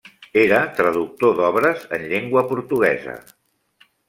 Era 0.43 0.61
traductor 0.79 1.35
d'obres 1.41 1.83
en 1.99 2.07
llengua 2.15 2.45
portuguesa. 2.53 3.15